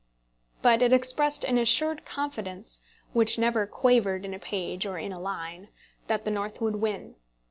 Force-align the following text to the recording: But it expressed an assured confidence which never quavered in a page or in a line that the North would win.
But 0.63 0.81
it 0.81 0.91
expressed 0.91 1.43
an 1.43 1.59
assured 1.59 2.07
confidence 2.07 2.81
which 3.13 3.37
never 3.37 3.67
quavered 3.67 4.25
in 4.25 4.33
a 4.33 4.39
page 4.39 4.87
or 4.87 4.97
in 4.97 5.11
a 5.13 5.19
line 5.19 5.67
that 6.07 6.25
the 6.25 6.31
North 6.31 6.59
would 6.59 6.77
win. 6.77 7.13